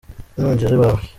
Nugera 0.37 0.73
iwawe 0.75 1.01